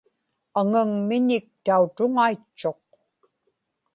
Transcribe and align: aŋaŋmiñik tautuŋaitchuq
aŋaŋmiñik 0.59 1.45
tautuŋaitchuq 1.65 2.81